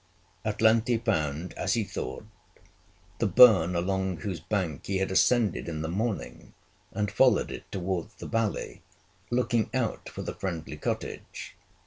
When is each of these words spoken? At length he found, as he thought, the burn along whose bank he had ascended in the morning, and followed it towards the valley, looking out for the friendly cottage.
At 0.43 0.63
length 0.63 0.87
he 0.87 0.97
found, 0.97 1.53
as 1.53 1.75
he 1.75 1.83
thought, 1.83 2.25
the 3.19 3.27
burn 3.27 3.75
along 3.75 4.17
whose 4.21 4.39
bank 4.39 4.87
he 4.87 4.97
had 4.97 5.11
ascended 5.11 5.69
in 5.69 5.83
the 5.83 5.87
morning, 5.89 6.55
and 6.91 7.11
followed 7.11 7.51
it 7.51 7.71
towards 7.71 8.15
the 8.15 8.25
valley, 8.25 8.81
looking 9.29 9.69
out 9.75 10.09
for 10.09 10.23
the 10.23 10.33
friendly 10.33 10.77
cottage. 10.77 11.55